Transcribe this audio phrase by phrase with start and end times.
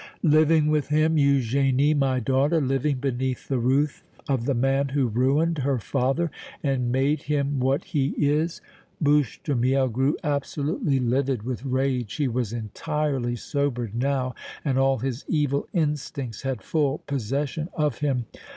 [0.23, 5.59] "Living with him Eugénie, my daughter, living beneath the roof of the man who ruined
[5.59, 6.31] her father
[6.63, 8.61] and made him what he is!"
[8.99, 14.33] Bouche de Miel grew absolutely livid with rage; he was entirely sobered now
[14.65, 18.25] and all his evil instincts had full possession of him.